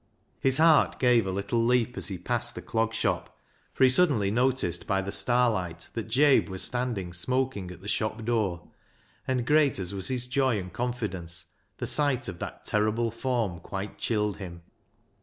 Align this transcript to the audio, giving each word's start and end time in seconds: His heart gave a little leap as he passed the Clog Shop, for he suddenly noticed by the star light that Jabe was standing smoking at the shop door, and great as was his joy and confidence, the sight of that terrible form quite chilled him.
His 0.39 0.57
heart 0.57 0.97
gave 0.97 1.27
a 1.27 1.31
little 1.31 1.63
leap 1.63 1.95
as 1.95 2.07
he 2.07 2.17
passed 2.17 2.55
the 2.55 2.61
Clog 2.63 2.91
Shop, 2.91 3.37
for 3.71 3.83
he 3.83 3.89
suddenly 3.91 4.31
noticed 4.31 4.87
by 4.87 4.99
the 4.99 5.11
star 5.11 5.51
light 5.51 5.89
that 5.93 6.09
Jabe 6.09 6.49
was 6.49 6.63
standing 6.63 7.13
smoking 7.13 7.69
at 7.69 7.81
the 7.81 7.87
shop 7.87 8.25
door, 8.25 8.71
and 9.27 9.45
great 9.45 9.77
as 9.77 9.93
was 9.93 10.07
his 10.07 10.25
joy 10.25 10.57
and 10.57 10.73
confidence, 10.73 11.45
the 11.77 11.85
sight 11.85 12.27
of 12.27 12.39
that 12.39 12.65
terrible 12.65 13.11
form 13.11 13.59
quite 13.59 13.99
chilled 13.99 14.37
him. 14.37 14.63